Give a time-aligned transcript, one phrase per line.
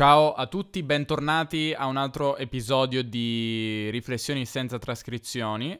[0.00, 5.78] Ciao a tutti, bentornati a un altro episodio di Riflessioni senza trascrizioni.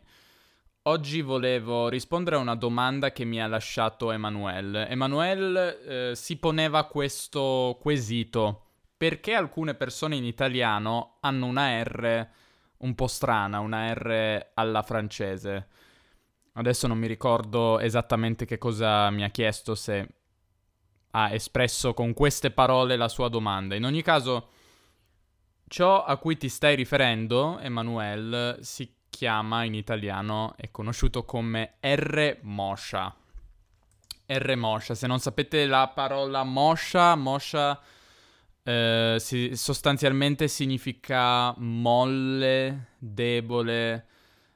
[0.82, 4.88] Oggi volevo rispondere a una domanda che mi ha lasciato Emanuele.
[4.88, 8.66] Emanuele eh, si poneva questo quesito.
[8.94, 12.28] Perché alcune persone in italiano hanno una R
[12.76, 15.68] un po' strana, una R alla francese?
[16.52, 20.19] Adesso non mi ricordo esattamente che cosa mi ha chiesto, se
[21.12, 23.74] ha espresso con queste parole la sua domanda.
[23.74, 24.48] In ogni caso,
[25.66, 32.38] ciò a cui ti stai riferendo, Emanuele, si chiama in italiano, è conosciuto come R
[32.42, 33.14] Moscia.
[34.26, 37.80] R Moscia, se non sapete la parola Moscia, Moscia
[38.62, 44.06] eh, si, sostanzialmente significa molle, debole.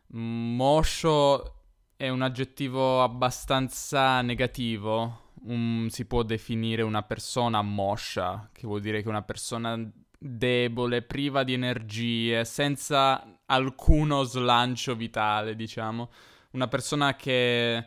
[0.09, 1.55] Moscio
[1.96, 9.02] è un aggettivo abbastanza negativo, un, si può definire una persona moscia, che vuol dire
[9.02, 9.79] che una persona
[10.19, 16.10] debole, priva di energie, senza alcuno slancio vitale, diciamo.
[16.52, 17.85] Una persona che...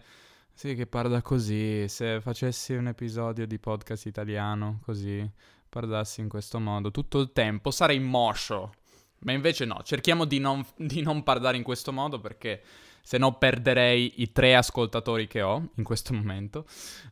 [0.54, 1.88] Sì, che parla così.
[1.88, 5.30] Se facessi un episodio di podcast italiano, così,
[5.70, 8.74] parlassi in questo modo tutto il tempo, sarei moscio.
[9.20, 12.62] Ma invece no, cerchiamo di non, di non parlare in questo modo perché
[13.08, 16.66] se no perderei i tre ascoltatori che ho in questo momento.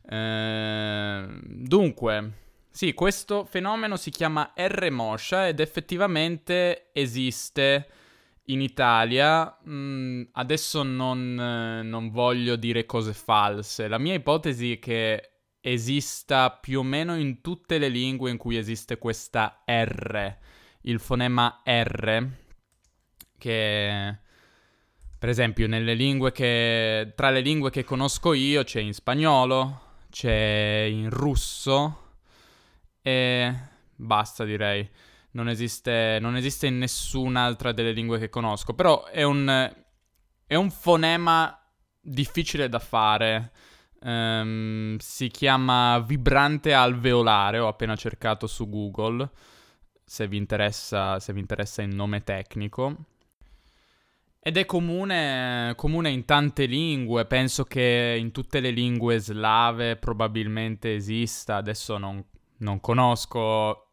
[0.06, 2.32] Eh, dunque,
[2.68, 7.88] sì, questo fenomeno si chiama R-Moscia ed effettivamente esiste
[8.48, 9.56] in Italia.
[9.66, 13.88] Mm, adesso non, non voglio dire cose false.
[13.88, 15.30] La mia ipotesi è che
[15.62, 20.36] esista più o meno in tutte le lingue in cui esiste questa R,
[20.82, 22.28] il fonema R,
[23.38, 24.24] che
[25.18, 25.66] per esempio,
[26.32, 32.14] che, tra le lingue che conosco io c'è in spagnolo, c'è in russo
[33.02, 33.54] e
[33.94, 34.88] basta direi.
[35.32, 39.74] Non esiste, non esiste in nessun'altra delle lingue che conosco, però è un,
[40.46, 41.58] è un fonema
[42.00, 43.52] difficile da fare.
[44.00, 49.28] Um, si chiama vibrante alveolare, ho appena cercato su Google,
[50.04, 52.96] se vi interessa, se vi interessa il nome tecnico.
[54.46, 60.94] Ed è comune, comune, in tante lingue, penso che in tutte le lingue slave probabilmente
[60.94, 62.24] esista, adesso non,
[62.58, 63.88] non, conosco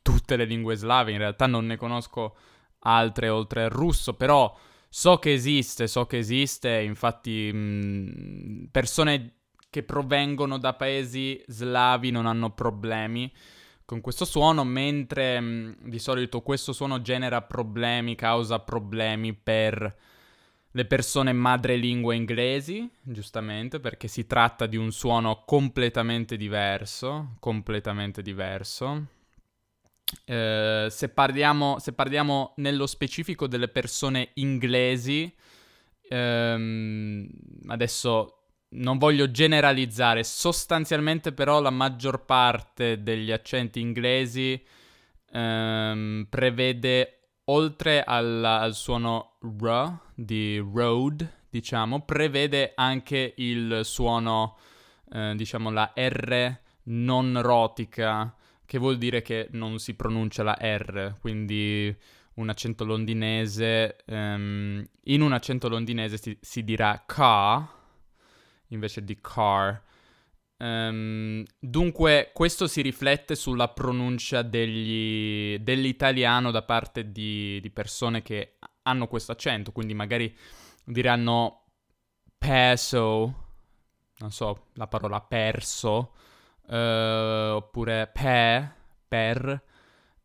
[0.00, 2.36] tutte le lingue slave, in realtà non ne conosco
[2.84, 4.58] altre oltre al russo, però
[4.88, 9.34] so che esiste, so che esiste, infatti mh, persone
[9.68, 13.30] che provengono da paesi slavi non hanno problemi
[13.88, 19.96] con questo suono, mentre mh, di solito questo suono genera problemi, causa problemi per
[20.70, 29.06] le persone madrelingua inglesi, giustamente, perché si tratta di un suono completamente diverso, completamente diverso.
[30.22, 35.34] Eh, se, parliamo, se, parliamo, nello specifico delle persone inglesi,
[36.10, 37.26] ehm,
[37.68, 38.37] adesso
[38.70, 44.62] non voglio generalizzare, sostanzialmente però la maggior parte degli accenti inglesi
[45.32, 54.58] ehm, prevede, oltre al, al suono R di road, diciamo, prevede anche il suono,
[55.12, 58.34] eh, diciamo, la R non rotica,
[58.66, 61.96] che vuol dire che non si pronuncia la R, quindi
[62.34, 67.76] un accento londinese, um, in un accento londinese si, si dirà car
[68.68, 69.82] invece di car.
[70.58, 78.56] Um, dunque, questo si riflette sulla pronuncia degli, dell'italiano da parte di, di, persone che
[78.82, 80.36] hanno questo accento, quindi magari
[80.84, 81.66] diranno
[82.36, 83.44] peso,
[84.18, 86.12] non so, la parola perso,
[86.66, 86.74] uh,
[87.54, 88.68] oppure pe,
[89.06, 89.62] per,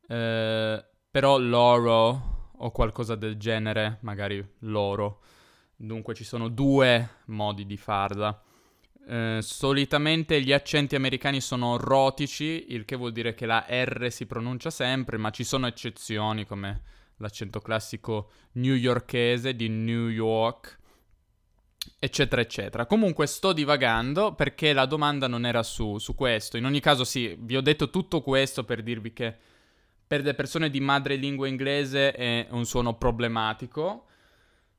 [0.07, 5.21] uh, però loro o qualcosa del genere, magari loro.
[5.83, 8.41] Dunque ci sono due modi di farla.
[9.05, 14.25] Eh, solitamente gli accenti americani sono rotici, il che vuol dire che la R si
[14.25, 16.83] pronuncia sempre, ma ci sono eccezioni come
[17.17, 20.79] l'accento classico newyorkese di New York,
[21.99, 22.85] eccetera, eccetera.
[22.85, 26.55] Comunque sto divagando perché la domanda non era su, su questo.
[26.55, 29.35] In ogni caso sì, vi ho detto tutto questo per dirvi che
[30.07, 34.05] per le persone di madrelingua inglese è un suono problematico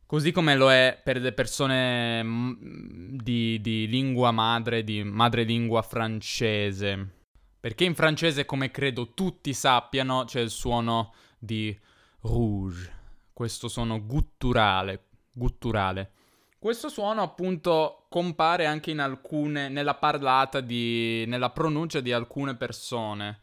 [0.07, 7.23] Così come lo è per le persone mm, di, di lingua madre, di madrelingua francese.
[7.59, 11.77] Perché in francese, come credo tutti sappiano, c'è il suono di
[12.21, 12.93] rouge,
[13.33, 16.13] questo suono gutturale, gutturale.
[16.59, 23.41] Questo suono appunto compare anche in alcune, nella parlata di, nella pronuncia di alcune persone.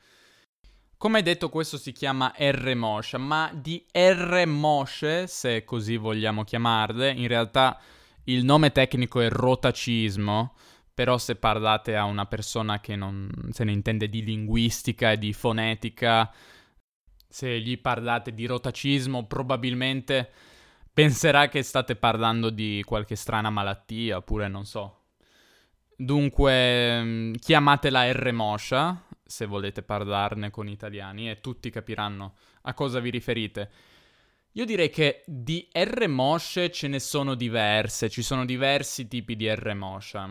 [1.02, 7.10] Come detto questo si chiama R Moscia, ma di R Mosce, se così vogliamo chiamarle,
[7.10, 7.82] in realtà
[8.26, 10.54] il nome tecnico è rotacismo,
[10.94, 15.34] però se parlate a una persona che non se ne intende di linguistica e di
[15.34, 16.32] fonetica,
[17.28, 20.30] se gli parlate di rotacismo, probabilmente
[20.94, 24.98] penserà che state parlando di qualche strana malattia, oppure non so.
[25.96, 33.00] Dunque, mm, chiamatela R Moscia, se volete parlarne con italiani, e tutti capiranno a cosa
[33.00, 33.72] vi riferite.
[34.52, 39.50] Io direi che di R Mosce ce ne sono diverse, ci sono diversi tipi di
[39.50, 40.30] R Moscia.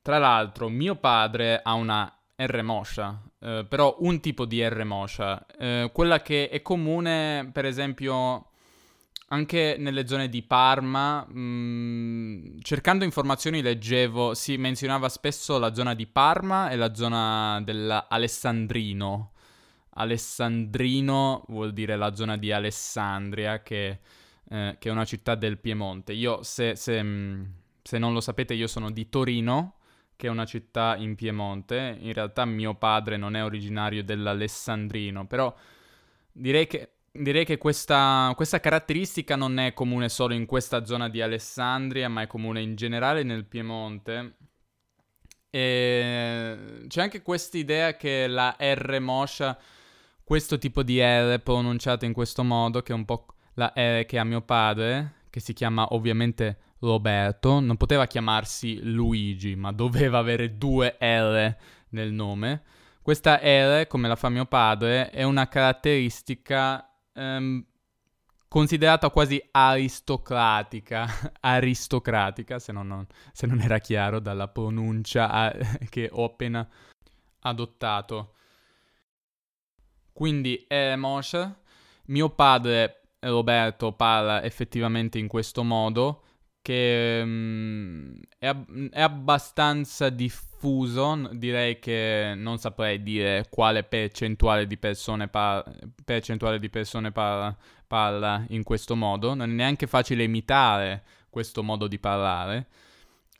[0.00, 5.44] Tra l'altro, mio padre ha una R Moscia, eh, però un tipo di R Moscia,
[5.58, 8.49] eh, quella che è comune, per esempio,
[9.32, 11.24] anche nelle zone di Parma.
[11.26, 17.60] Mh, mm, cercando informazioni leggevo, si menzionava spesso la zona di Parma e la zona
[17.62, 19.32] dell'Alessandrino.
[19.94, 24.00] Alessandrino vuol dire la zona di Alessandria, che,
[24.48, 26.12] eh, che è una città del Piemonte.
[26.12, 27.44] Io, se, se, mm,
[27.82, 29.74] se non lo sapete, io sono di Torino
[30.20, 31.96] che è una città in Piemonte.
[32.00, 35.52] In realtà mio padre non è originario dell'Alessandrino, però
[36.30, 41.20] direi che, direi che questa, questa, caratteristica non è comune solo in questa zona di
[41.20, 44.36] Alessandria, ma è comune in generale nel Piemonte.
[45.50, 49.58] E c'è anche questa idea che la R moscia,
[50.22, 54.18] questo tipo di R pronunciata in questo modo, che è un po' la R che
[54.18, 60.56] ha mio padre, che si chiama ovviamente Roberto non poteva chiamarsi Luigi, ma doveva avere
[60.56, 61.56] due R
[61.90, 62.62] nel nome.
[63.02, 66.89] Questa R, come la fa mio padre, è una caratteristica
[67.20, 67.64] ehm,
[68.48, 71.06] considerata quasi aristocratica,
[71.40, 75.52] aristocratica, se non, non, se non, era chiaro dalla pronuncia a,
[75.88, 76.66] che ho appena
[77.40, 78.34] adottato.
[80.12, 81.56] Quindi, eh, Moshe,
[82.06, 86.24] mio padre Roberto parla effettivamente in questo modo
[86.70, 94.76] che um, è, ab- è, abbastanza diffuso, direi che non saprei dire quale percentuale di
[94.76, 95.64] persone, par-
[96.04, 97.56] percentuale di persone par-
[97.88, 102.68] parla in questo modo, non è neanche facile imitare questo modo di parlare,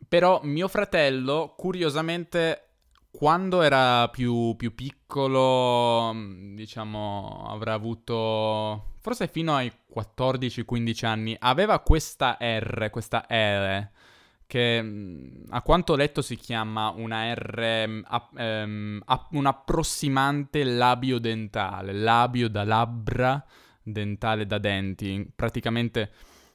[0.09, 2.65] però mio fratello curiosamente
[3.12, 6.12] quando era più, più piccolo,
[6.55, 13.88] diciamo, avrà avuto forse fino ai 14-15 anni, aveva questa R, questa R,
[14.46, 18.04] che mm, a quanto ho letto si chiama una R, um,
[18.37, 23.44] um, un approssimante labio dentale, labio da labbra,
[23.82, 26.10] dentale da denti, praticamente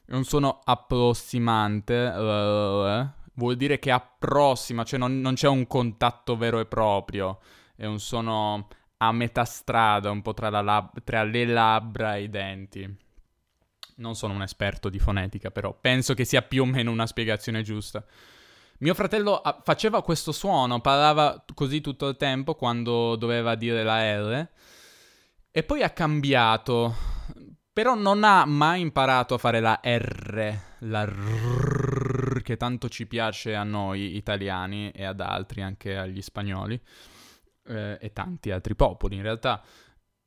[0.06, 6.36] è un suono approssimante, uh, vuol dire che approssima, cioè non, non c'è un contatto
[6.36, 7.40] vero e proprio,
[7.74, 8.68] è un suono
[8.98, 12.96] a metà strada, un po' tra, lab- tra, le labbra e i denti.
[13.96, 17.62] Non sono un esperto di fonetica, però penso che sia più o meno una spiegazione
[17.62, 18.04] giusta.
[18.78, 24.16] Mio fratello a- faceva questo suono, parlava così tutto il tempo quando doveva dire la
[24.18, 24.48] R,
[25.50, 26.94] e poi ha cambiato,
[27.72, 33.54] però non ha mai imparato a fare la R, la R, che tanto ci piace
[33.54, 36.78] a noi italiani e ad altri, anche agli spagnoli
[37.68, 39.62] eh, e tanti altri popoli in realtà,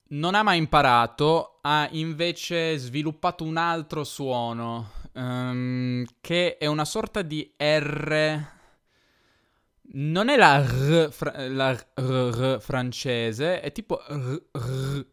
[0.09, 7.21] non ha mai imparato, ha invece sviluppato un altro suono um, che è una sorta
[7.21, 8.57] di R.
[9.91, 15.05] Non è la R, fra- la R, R francese, è tipo R,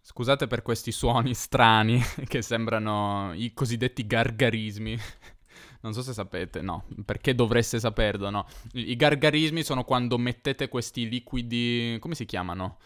[0.00, 4.98] Scusate per questi suoni strani che sembrano i cosiddetti gargarismi.
[5.86, 8.44] Non so se sapete, no, perché dovreste saperlo, no.
[8.72, 12.78] I gargarismi sono quando mettete questi liquidi, come si chiamano?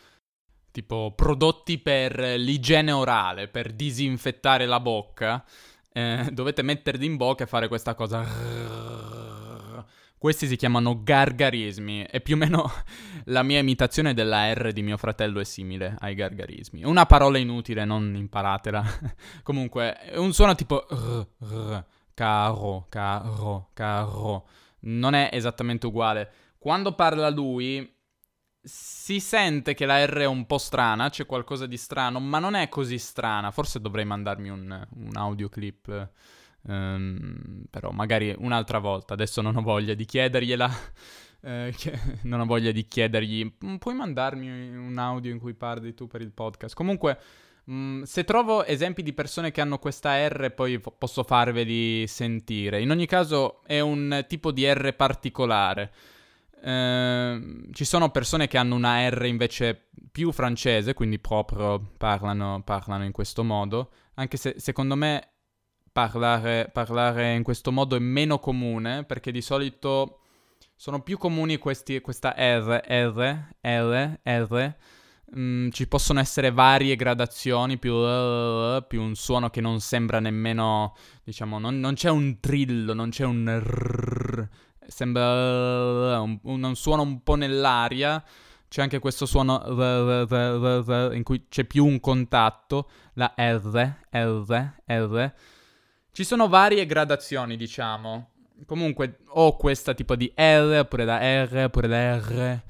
[0.71, 5.42] Tipo prodotti per l'igiene orale, per disinfettare la bocca.
[5.90, 8.23] Eh, dovete metterli in bocca e fare questa cosa.
[10.19, 12.71] Questi si chiamano gargarismi e più o meno
[13.33, 16.85] la mia imitazione della R di mio fratello è simile ai gargarismi.
[16.85, 18.85] Una parola inutile, non imparatela.
[19.42, 20.85] Comunque, è un suono tipo
[22.20, 24.46] caro, caro, caro.
[24.80, 26.30] Non è esattamente uguale.
[26.58, 27.96] Quando parla lui
[28.62, 32.54] si sente che la R è un po' strana, c'è qualcosa di strano, ma non
[32.56, 33.50] è così strana.
[33.50, 36.10] Forse dovrei mandarmi un, un audioclip,
[36.64, 39.14] um, però magari un'altra volta.
[39.14, 40.70] Adesso non ho voglia di chiedergliela.
[41.42, 41.74] Eh,
[42.24, 43.50] non ho voglia di chiedergli.
[43.78, 46.74] Puoi mandarmi un audio in cui parli tu per il podcast?
[46.74, 47.18] Comunque.
[47.70, 52.80] Mm, se trovo esempi di persone che hanno questa R, poi f- posso farveli sentire.
[52.80, 55.92] In ogni caso, è un tipo di R particolare.
[56.62, 63.04] Uh, ci sono persone che hanno una R invece più francese, quindi proprio parlano, parlano
[63.04, 65.28] in questo modo, anche se secondo me
[65.90, 70.20] parlare, parlare, in questo modo è meno comune, perché di solito
[70.76, 74.74] sono più comuni questi, questa R, R, R, R.
[75.37, 80.96] Mm, ci possono essere varie gradazioni, più, uh, più un suono che non sembra nemmeno,
[81.22, 84.49] diciamo, non, non c'è un trillo, non c'è un rrr,
[84.88, 88.22] sembra uh, un, un, suono un po' nell'aria.
[88.68, 89.64] C'è anche questo suono
[91.12, 95.32] in cui c'è più un contatto, la R, R, R.
[96.12, 98.30] Ci sono varie gradazioni, diciamo
[98.66, 102.62] comunque ho questa tipo di R, oppure da R, oppure da R.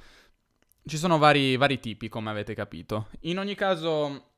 [0.84, 3.08] Ci sono vari, vari tipi, come avete capito.
[3.20, 4.30] In ogni caso,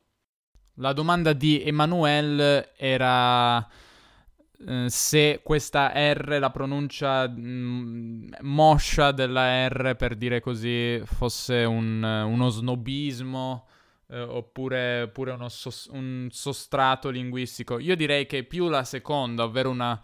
[0.75, 3.67] la domanda di Emanuele era
[4.67, 11.65] eh, se questa R, la pronuncia mh, mm, moscia della R, per dire così, fosse
[11.65, 13.67] un, uno snobismo
[14.09, 17.79] eh, oppure, oppure sos- un sostrato linguistico.
[17.79, 20.01] Io direi che più la seconda, ovvero una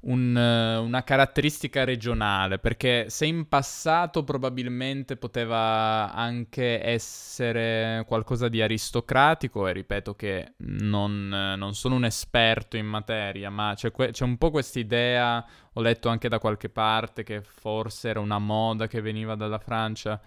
[0.00, 9.66] un, una caratteristica regionale, perché se in passato probabilmente poteva anche essere qualcosa di aristocratico,
[9.66, 14.38] e ripeto che non, non sono un esperto in materia, ma c'è, que- c'è un
[14.38, 19.00] po' questa idea, ho letto anche da qualche parte che forse era una moda che
[19.00, 20.20] veniva dalla Francia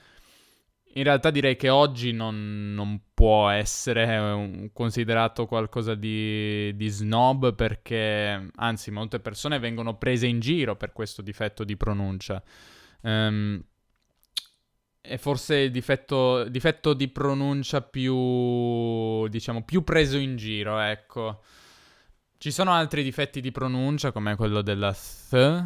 [0.93, 8.50] in realtà direi che oggi non, non può essere considerato qualcosa di, di, snob perché,
[8.55, 12.43] anzi, molte persone vengono prese in giro per questo difetto di pronuncia.
[13.01, 13.63] Um,
[15.00, 21.41] è forse il difetto, difetto, di pronuncia più, diciamo, più preso in giro, ecco.
[22.38, 25.65] Ci sono altri difetti di pronuncia come quello della th,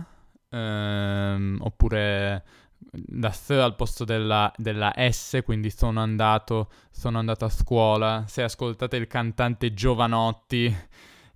[0.50, 2.44] um, oppure
[3.10, 8.24] la S al posto della, della, S, quindi sono andato, sono andato a scuola.
[8.27, 10.75] Se ascoltate il cantante Giovanotti,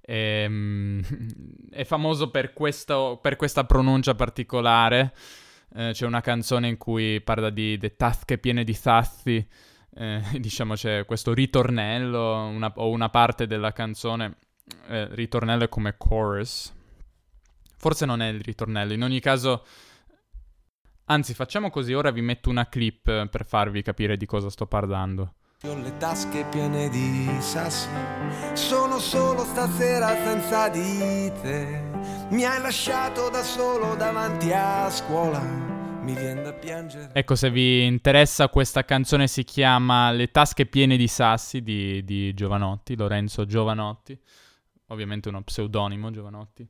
[0.01, 1.01] ehm,
[1.71, 5.13] è famoso per, questo, per, questa pronuncia particolare.
[5.75, 9.45] Eh, c'è una canzone in cui parla di de tasche piene di sassi.
[9.95, 14.37] Eh, diciamo c'è questo ritornello una, o una parte della canzone.
[14.87, 16.73] Eh, ritornello è come chorus.
[17.77, 19.63] Forse non è il ritornello, in ogni caso
[21.11, 25.33] Anzi, facciamo così, ora vi metto una clip per farvi capire di cosa sto parlando.
[25.63, 27.89] Ho le tasche piene di sassi,
[28.53, 31.81] sono solo stasera senza di te.
[32.29, 35.41] Mi hai lasciato da solo davanti a scuola.
[35.41, 37.09] Mi viene da piangere.
[37.13, 42.35] Ecco, se vi interessa, questa canzone si chiama Le tasche piene di sassi di, di
[42.35, 44.15] Giovanotti, Lorenzo Giovanotti.
[44.89, 46.69] Ovviamente uno pseudonimo, Giovanotti.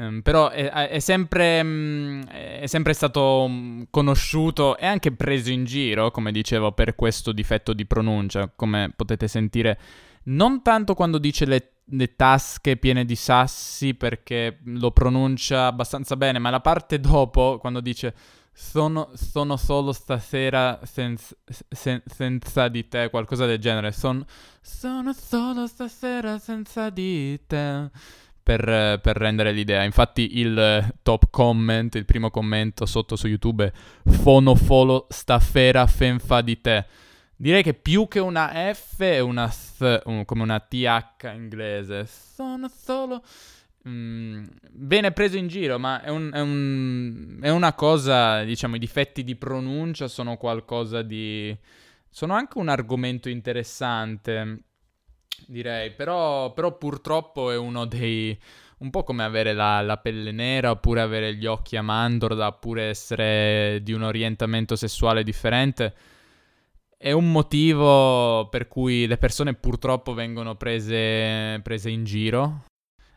[0.00, 5.64] Um, però è, è, sempre, um, è, sempre, stato um, conosciuto e anche preso in
[5.64, 9.76] giro, come dicevo, per questo difetto di pronuncia, come potete sentire,
[10.24, 16.38] non tanto quando dice le, le tasche piene di sassi, perché lo pronuncia abbastanza bene,
[16.38, 18.14] ma la parte dopo, quando dice
[18.52, 21.34] sono, sono solo stasera senza,
[21.68, 24.24] sen, senza di te, qualcosa del genere, Son,
[24.60, 27.90] sono solo stasera senza di te
[28.48, 29.82] per, per, rendere l'idea.
[29.82, 36.40] Infatti il top comment, il primo commento sotto su YouTube è Fono folo stafera fenfa
[36.40, 36.86] di te.
[37.36, 42.06] Direi che più che una F è una th, un, come una TH inglese.
[42.06, 43.22] Sono solo...
[43.86, 48.80] Mm, bene preso in giro, ma è, un, è, un, è una cosa, diciamo, i
[48.80, 51.54] difetti di pronuncia sono qualcosa di...
[52.08, 54.62] Sono anche un argomento interessante
[55.46, 58.38] direi, però, però purtroppo è uno dei...
[58.78, 62.84] Un po' come avere la, la, pelle nera, oppure avere gli occhi a mandorla, oppure
[62.84, 65.94] essere di un orientamento sessuale differente.
[66.96, 72.66] È un motivo per cui le persone purtroppo vengono prese, prese in giro.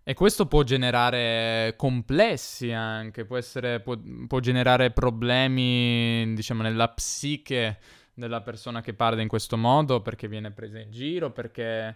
[0.04, 3.96] E questo può generare complessi anche, può, essere, può,
[4.28, 7.78] può generare problemi, diciamo, nella psiche
[8.22, 11.96] della persona che parla in questo modo, perché viene presa in giro, perché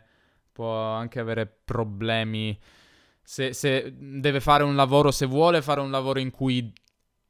[0.51, 2.57] può anche avere problemi.
[3.21, 6.73] Se, se, deve fare un lavoro, se vuole fare un lavoro in cui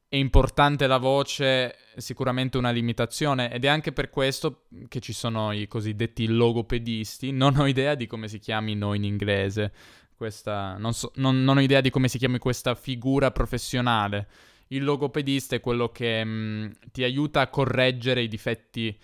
[0.08, 5.52] è importante la voce, sicuramente una limitazione ed è anche per questo che ci sono
[5.52, 7.32] i cosiddetti logopedisti.
[7.32, 9.74] Non ho idea di come si chiamino in inglese.
[10.16, 14.28] Questa, non, so, non, non ho idea di come si chiami questa figura professionale.
[14.76, 18.98] Il logopedista è quello che mh, mm, ti aiuta a correggere i difetti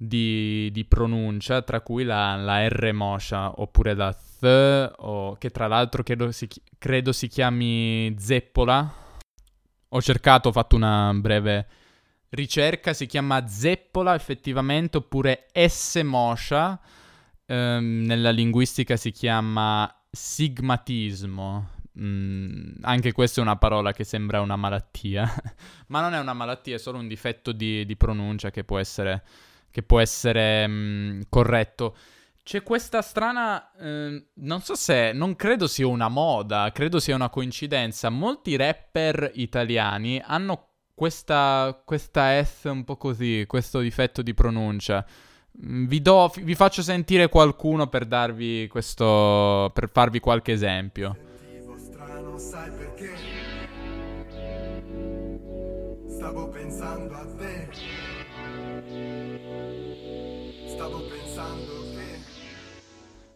[0.00, 5.66] di, di pronuncia, tra cui la, la, R moscia oppure la th, o, che tra
[5.66, 9.06] l'altro credo si, credo si chiami zeppola,
[9.90, 11.66] Ho cercato, ho fatto una breve
[12.30, 16.78] ricerca, si chiama zeppola effettivamente, oppure S moscia,
[17.46, 21.76] ehm, nella linguistica si chiama sigmatismo.
[22.00, 25.28] Mm, anche questa è una parola che sembra una malattia,
[25.88, 29.24] ma non è una malattia, è solo un difetto di, di pronuncia che può essere,
[29.70, 31.96] che può essere mm, corretto.
[32.42, 37.28] C'è questa strana, eh, non so se, non credo sia una moda, credo sia una
[37.28, 38.08] coincidenza.
[38.08, 45.04] Molti rapper italiani hanno questa, questa S un po' così, questo difetto di pronuncia.
[45.66, 51.27] Mm, vi, do, vi faccio sentire qualcuno per darvi questo, per farvi qualche esempio.
[56.38, 57.68] Stavo pensando a te.
[60.68, 61.76] Stavo pensando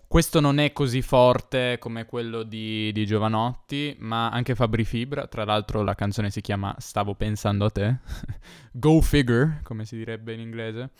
[0.06, 5.26] questo non è così forte come quello di, di, Giovanotti, ma anche Fabri Fibra.
[5.26, 7.96] Tra l'altro la canzone si chiama Stavo pensando a te.
[8.72, 10.90] Go figure, come si direbbe in inglese.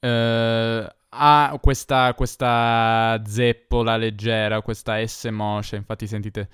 [0.00, 5.76] Uh, ha questa, questa zeppola leggera, questa S moscia.
[5.76, 6.48] Infatti sentite,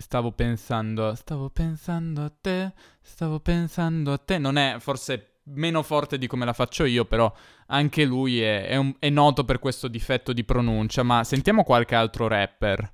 [0.00, 4.38] stavo pensando, stavo pensando a te, stavo pensando a te.
[4.38, 7.32] Non è forse meno forte di come la faccio io, però
[7.66, 11.02] anche lui è, è, un, è noto per questo difetto di pronuncia.
[11.02, 12.92] Ma sentiamo qualche altro rapper.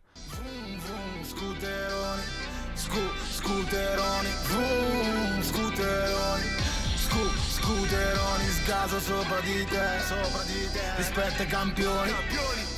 [9.04, 12.10] sopra di te, sopra di te, rispetto ai campioni,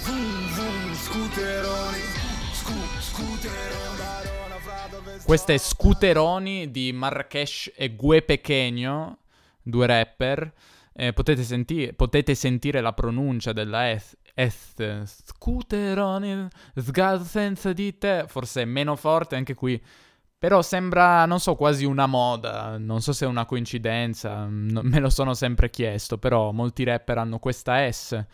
[0.03, 2.01] Vroom, vroom, scooteroni,
[2.53, 3.76] scu, scooteroni.
[5.25, 9.17] Questa è Scooteroni di Marrakesh e Gue Pequeño
[9.67, 10.53] due rapper.
[10.93, 14.17] Eh, potete, senti- potete, sentire la pronuncia della S.
[14.35, 15.03] S.
[15.05, 18.25] Scooteroni, sgal senza di te.
[18.29, 19.83] Forse è meno forte anche qui.
[20.39, 22.79] Però sembra, non so, quasi una moda.
[22.79, 24.47] Non so se è una coincidenza.
[24.49, 26.19] No, me lo sono sempre chiesto.
[26.19, 28.25] Però molti rapper hanno questa S.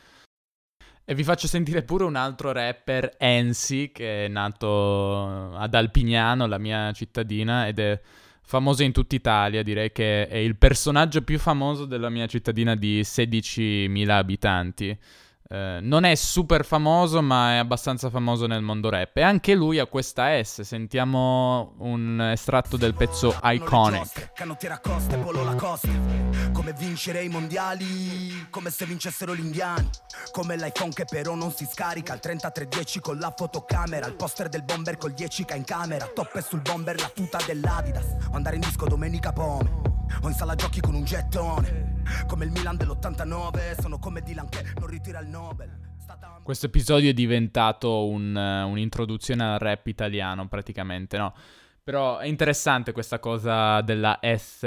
[1.13, 6.57] E vi faccio sentire pure un altro rapper, Ensi, che è nato ad Alpignano, la
[6.57, 8.01] mia cittadina, ed è
[8.41, 13.03] famoso in tutta Italia, direi che è il personaggio più famoso della mia cittadina di
[13.03, 14.99] 16.000 abitanti.
[15.53, 19.19] Eh, non è super famoso, ma è abbastanza famoso nel mondo rap.
[19.19, 20.63] E anche lui ha questa S.
[20.63, 24.33] Sentiamo un estratto del pezzo Iconic.
[24.33, 25.91] Canottiera coste, polo la costa.
[26.53, 29.91] Come vincere i mondiali, come se vincessero gli indiani.
[30.31, 32.15] Come l'iPhone che però non si scarica.
[32.15, 34.07] Il 3310 con la fotocamera.
[34.07, 36.07] Il poster del bomber col 10k in camera.
[36.07, 38.07] Toppe sul bomber, la tuta dell'Adidas.
[38.33, 39.92] Andare in disco domenica pome.
[40.21, 42.03] O in sala giochi con un gettone.
[42.27, 45.91] Come il Milan dell'89, sono come Dylan che non ritira il Nobel.
[46.43, 51.35] Questo episodio è diventato un, uh, un'introduzione al rap italiano, praticamente, no?
[51.83, 54.63] Però è interessante questa cosa della S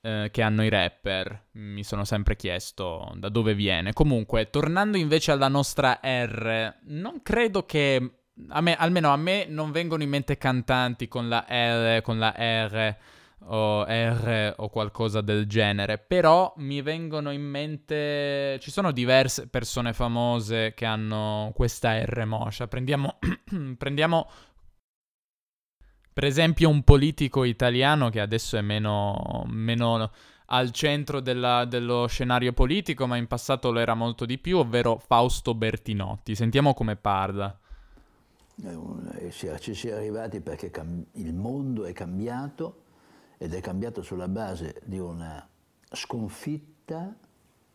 [0.00, 1.48] uh, che hanno i rapper.
[1.52, 3.92] Mi sono sempre chiesto da dove viene.
[3.92, 8.10] Comunque, tornando invece alla nostra R, non credo che...
[8.48, 12.34] A me, almeno a me non vengono in mente cantanti con la L, con la
[12.36, 12.96] R
[13.44, 19.92] o R o qualcosa del genere, però mi vengono in mente ci sono diverse persone
[19.92, 22.66] famose che hanno questa R moscia.
[22.66, 23.18] Prendiamo
[23.76, 24.28] prendiamo
[26.12, 30.10] per esempio un politico italiano che adesso è meno, meno
[30.46, 34.96] al centro della, dello scenario politico, ma in passato lo era molto di più, ovvero
[34.96, 36.34] Fausto Bertinotti.
[36.34, 37.54] Sentiamo come parla.
[38.64, 40.70] Eh, ci si è arrivati perché
[41.12, 42.84] il mondo è cambiato
[43.38, 45.46] ed è cambiato sulla base di una
[45.90, 47.14] sconfitta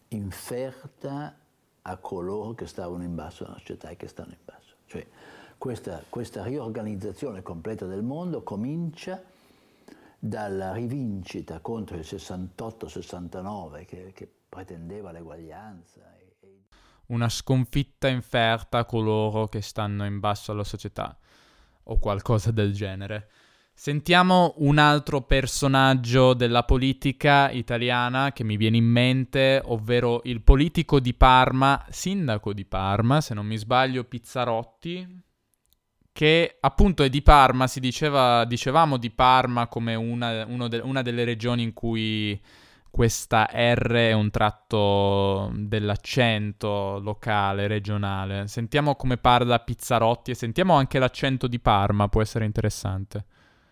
[0.09, 1.35] inferta
[1.83, 4.75] a coloro che stavano in basso nella società e che stanno in basso.
[4.85, 5.07] Cioè
[5.57, 9.21] questa, questa riorganizzazione completa del mondo comincia
[10.17, 16.01] dalla rivincita contro il 68-69 che, che, pretendeva l'eguaglianza.
[17.07, 21.17] Una sconfitta inferta a coloro che stanno in basso alla società
[21.83, 23.29] o qualcosa del genere.
[23.73, 30.99] Sentiamo un altro personaggio della politica italiana che mi viene in mente, ovvero il politico
[30.99, 35.23] di Parma, sindaco di Parma, se non mi sbaglio, Pizzarotti,
[36.11, 41.23] che appunto è di Parma, si diceva, dicevamo di Parma come una, de- una delle
[41.23, 42.39] regioni in cui
[42.91, 48.47] questa R è un tratto dell'accento locale, regionale.
[48.47, 53.25] Sentiamo come parla Pizzarotti e sentiamo anche l'accento di Parma, può essere interessante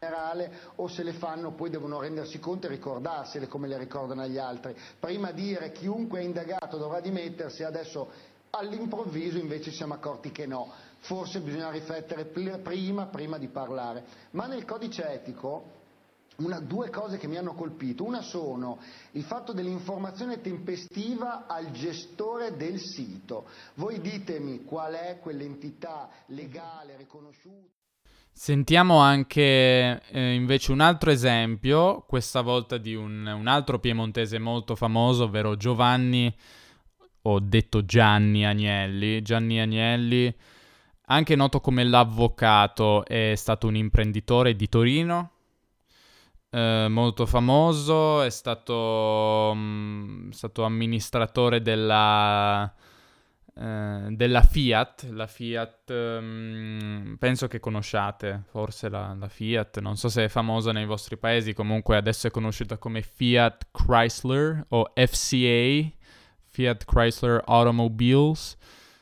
[0.09, 4.37] generale o se le fanno poi devono rendersi conto e ricordarsele come le ricordano agli
[4.37, 4.75] altri.
[4.99, 8.09] Prima dire chiunque è indagato dovrà dimettersi, adesso
[8.49, 10.71] all'improvviso invece siamo accorti che no.
[11.01, 14.03] Forse bisogna riflettere prima, prima di parlare.
[14.31, 15.77] Ma nel codice etico
[16.37, 18.03] una, due cose che mi hanno colpito.
[18.03, 18.79] Una sono
[19.11, 23.45] il fatto dell'informazione tempestiva al gestore del sito.
[23.75, 27.77] Voi ditemi qual è quell'entità legale riconosciuta.
[28.31, 34.75] Sentiamo anche eh, invece un altro esempio, questa volta di un, un, altro piemontese molto
[34.75, 36.33] famoso, ovvero Giovanni,
[37.23, 39.21] o detto Gianni Agnelli.
[39.21, 40.33] Gianni Agnelli,
[41.07, 45.31] anche noto come l'avvocato, è stato un imprenditore di Torino,
[46.51, 52.73] eh, molto famoso, è stato, mh, mm, stato amministratore della,
[53.61, 60.07] eh, della, Fiat, la Fiat mm, penso che conosciate, forse la, la, Fiat, non so
[60.07, 65.89] se è famosa nei vostri paesi, comunque adesso è conosciuta come Fiat Chrysler o FCA,
[66.45, 68.57] Fiat Chrysler Automobiles.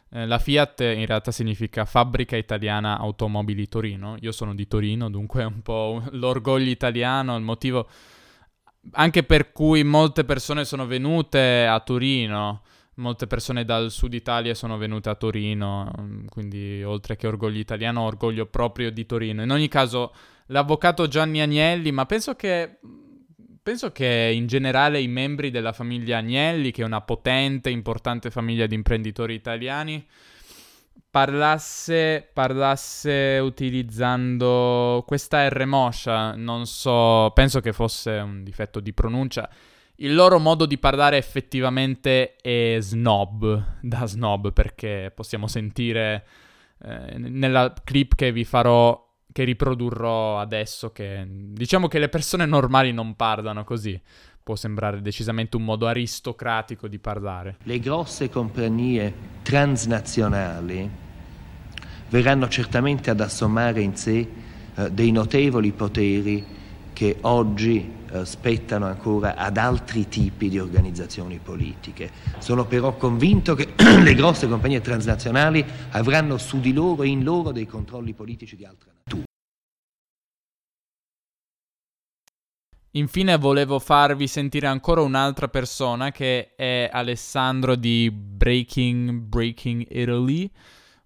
[0.10, 4.16] Eh, la Fiat in realtà significa Fabbrica Italiana Automobili Torino.
[4.22, 7.88] Io sono di Torino, dunque è un po' l'orgoglio italiano, il motivo
[8.94, 12.64] anche per cui molte persone sono venute a Torino.
[12.98, 18.02] Molte persone dal sud Italia sono venute a Torino, mm, quindi oltre che orgoglio italiano,
[18.02, 19.44] orgoglio proprio di Torino.
[19.44, 20.14] In ogni caso,
[20.48, 22.80] l'avvocato Gianni Agnelli, ma penso che
[23.68, 28.66] Penso che in generale i membri della famiglia Agnelli, che è una potente, importante famiglia
[28.66, 30.08] di imprenditori italiani,
[31.12, 39.50] parlasse, parlasse utilizzando questa R moscia, non so, penso che fosse un difetto di pronuncia.
[40.00, 46.26] Il loro modo di parlare effettivamente è snob, da snob, perché possiamo sentire
[46.84, 52.92] eh, nella clip che vi farò che riprodurrò adesso, che diciamo che le persone normali
[52.92, 54.00] non parlano così.
[54.44, 57.58] Può sembrare decisamente un modo aristocratico di parlare.
[57.64, 60.90] Le grosse compagnie transnazionali
[62.10, 64.28] verranno certamente ad assommare in sé
[64.76, 66.57] eh, dei notevoli poteri
[66.98, 72.10] che oggi eh, spettano ancora ad altri tipi di organizzazioni politiche.
[72.40, 77.52] Sono però convinto che le grosse compagnie transnazionali avranno su di loro e in loro
[77.52, 79.26] dei controlli politici di altra natura.
[82.94, 90.50] Infine volevo farvi sentire ancora un'altra persona che è Alessandro di Breaking, Breaking Italy,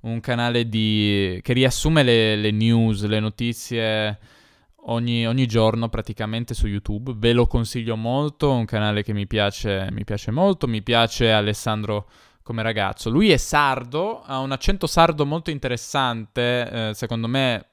[0.03, 1.37] un canale di...
[1.41, 4.39] che riassume le, le news, le notizie
[4.85, 7.13] ogni, ogni, giorno praticamente su YouTube.
[7.15, 12.09] Ve lo consiglio molto, un canale che mi piace, mi piace molto, mi piace Alessandro
[12.43, 13.09] come ragazzo.
[13.09, 17.65] Lui è sardo, ha un accento sardo molto interessante, eh, secondo me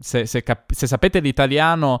[0.00, 2.00] se, se, cap- se sapete l'italiano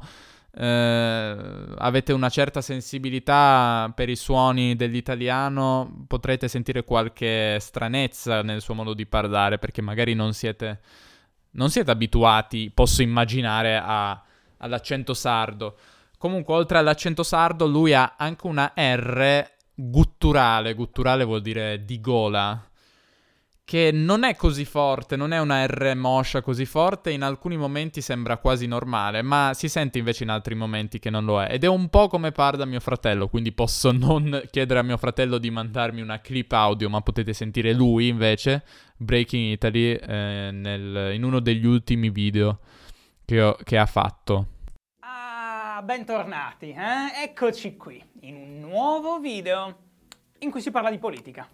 [0.54, 1.36] eh,
[1.78, 8.94] avete una certa sensibilità per i suoni dell'italiano, potrete sentire qualche stranezza nel suo modo
[8.94, 10.80] di parlare perché magari non siete,
[11.52, 14.22] non siete abituati, posso immaginare, a,
[14.58, 15.76] all'accento sardo.
[16.18, 20.74] Comunque, oltre all'accento sardo, lui ha anche una R gutturale.
[20.74, 22.70] Gutturale vuol dire di gola
[23.64, 28.00] che non è così forte, non è una R moscia così forte, in alcuni momenti
[28.00, 31.52] sembra quasi normale, ma si sente invece in altri momenti che non lo è.
[31.52, 35.38] Ed è un po' come parla mio fratello, quindi posso non chiedere a mio fratello
[35.38, 38.64] di mandarmi una clip audio, ma potete sentire lui invece,
[38.96, 42.58] Breaking Italy, eh, nel, in uno degli ultimi video
[43.24, 44.46] che, ho, che ha fatto.
[45.00, 47.22] Ah, bentornati, eh?
[47.24, 49.78] eccoci qui, in un nuovo video
[50.40, 51.48] in cui si parla di politica.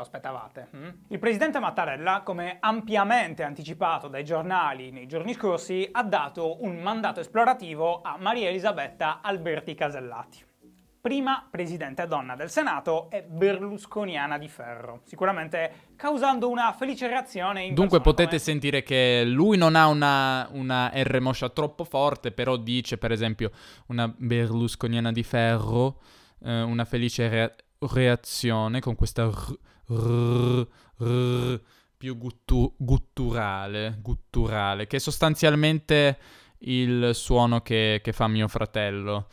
[0.00, 0.68] Lo aspettavate?
[0.70, 0.88] Hm?
[1.08, 7.20] Il presidente Mattarella, come ampiamente anticipato dai giornali nei giorni scorsi, ha dato un mandato
[7.20, 10.42] esplorativo a Maria Elisabetta Alberti Casellati.
[11.02, 17.74] Prima presidente donna del Senato e berlusconiana di ferro, sicuramente causando una felice reazione in
[17.74, 18.38] Dunque potete come...
[18.38, 23.50] sentire che lui non ha una, una R moscia troppo forte, però dice per esempio
[23.88, 26.00] una berlusconiana di ferro,
[26.42, 29.58] eh, una felice re- reazione con questa r-
[29.90, 30.66] rrr,
[30.98, 31.60] rrr,
[31.96, 36.18] più guttu- gutturale, gutturale, che è sostanzialmente
[36.60, 39.28] il suono che, che fa mio fratello.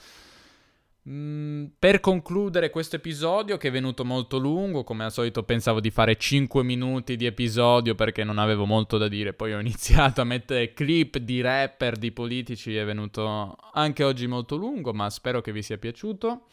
[1.10, 5.90] Mm, per concludere questo episodio, che è venuto molto lungo, come al solito pensavo di
[5.90, 10.26] fare 5 minuti di episodio perché non avevo molto da dire, poi ho iniziato a
[10.26, 15.54] mettere clip di rapper, di politici, è venuto anche oggi molto lungo, ma spero che
[15.54, 16.48] vi sia piaciuto.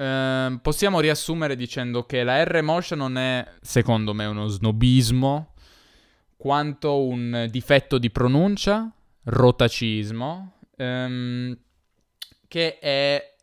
[0.00, 5.54] Ehm, possiamo riassumere dicendo che la R motion non è, secondo me, uno snobismo,
[6.36, 8.90] quanto un difetto di pronuncia,
[9.24, 11.58] rotacismo, ehm,
[12.46, 13.34] che è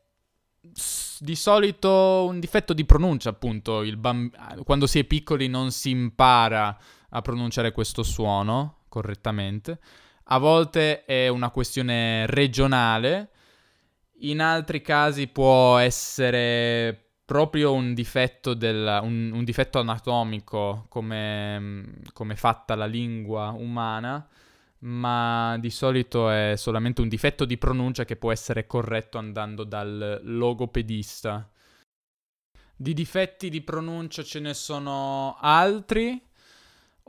[1.20, 3.84] di solito un difetto di pronuncia, appunto.
[3.98, 6.78] Bamb- quando si è piccoli non si impara
[7.10, 9.80] a pronunciare questo suono correttamente.
[10.28, 13.30] A volte è una questione regionale
[14.25, 22.35] In altri casi può essere proprio un difetto, del, un, un difetto anatomico come, come
[22.35, 24.27] fatta la lingua umana,
[24.79, 30.21] ma di solito è solamente un difetto di pronuncia che può essere corretto andando dal
[30.23, 31.47] logopedista.
[32.75, 36.19] Di difetti di pronuncia ce ne sono altri.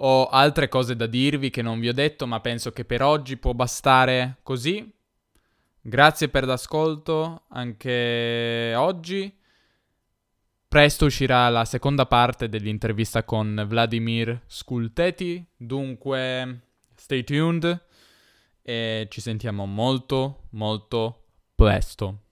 [0.00, 3.38] Ho altre cose da dirvi che non vi ho detto, ma penso che per oggi
[3.38, 4.92] può bastare così.
[5.88, 9.32] Grazie per l'ascolto anche oggi.
[10.66, 16.62] Presto uscirà la seconda parte dell'intervista con Vladimir Skulteti, dunque
[16.96, 17.86] stay tuned
[18.62, 22.22] e ci sentiamo molto molto presto.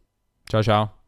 [0.42, 1.03] Ciao ciao.